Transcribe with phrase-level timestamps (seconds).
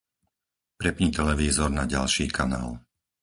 [0.81, 2.69] Prepni televízor na ďalší kanál.